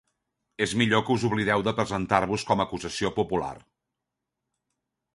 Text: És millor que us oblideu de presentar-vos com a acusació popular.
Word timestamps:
És 0.65 0.71
millor 0.81 1.03
que 1.09 1.17
us 1.17 1.25
oblideu 1.29 1.65
de 1.69 1.75
presentar-vos 1.81 2.49
com 2.53 2.65
a 2.65 2.69
acusació 2.71 3.15
popular. 3.21 3.55